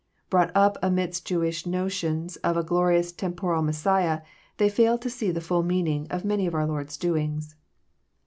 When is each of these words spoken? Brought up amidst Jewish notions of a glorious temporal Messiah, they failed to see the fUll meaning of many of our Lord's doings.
Brought 0.31 0.51
up 0.55 0.79
amidst 0.81 1.27
Jewish 1.27 1.67
notions 1.67 2.35
of 2.37 2.57
a 2.57 2.63
glorious 2.63 3.11
temporal 3.11 3.61
Messiah, 3.61 4.21
they 4.57 4.67
failed 4.67 5.03
to 5.03 5.11
see 5.11 5.29
the 5.29 5.41
fUll 5.41 5.61
meaning 5.61 6.07
of 6.09 6.25
many 6.25 6.47
of 6.47 6.55
our 6.55 6.65
Lord's 6.65 6.97
doings. 6.97 7.53